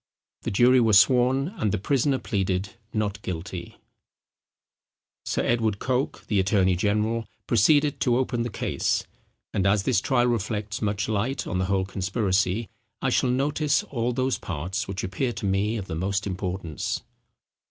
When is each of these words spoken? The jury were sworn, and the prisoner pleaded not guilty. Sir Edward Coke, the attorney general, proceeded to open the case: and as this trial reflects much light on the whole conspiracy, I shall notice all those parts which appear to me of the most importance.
The 0.41 0.49
jury 0.49 0.79
were 0.79 0.93
sworn, 0.93 1.49
and 1.57 1.71
the 1.71 1.77
prisoner 1.77 2.17
pleaded 2.17 2.69
not 2.91 3.21
guilty. 3.21 3.77
Sir 5.25 5.43
Edward 5.43 5.77
Coke, 5.77 6.25
the 6.25 6.39
attorney 6.39 6.75
general, 6.75 7.27
proceeded 7.45 7.99
to 7.99 8.17
open 8.17 8.41
the 8.41 8.49
case: 8.49 9.03
and 9.53 9.67
as 9.67 9.83
this 9.83 10.01
trial 10.01 10.25
reflects 10.25 10.81
much 10.81 11.07
light 11.07 11.45
on 11.45 11.59
the 11.59 11.65
whole 11.65 11.85
conspiracy, 11.85 12.67
I 12.99 13.11
shall 13.11 13.29
notice 13.29 13.83
all 13.83 14.11
those 14.11 14.39
parts 14.39 14.87
which 14.87 15.03
appear 15.03 15.33
to 15.33 15.45
me 15.45 15.77
of 15.77 15.85
the 15.85 15.93
most 15.93 16.25
importance. 16.25 17.01